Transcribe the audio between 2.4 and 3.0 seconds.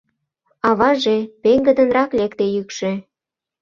йӱкшӧ.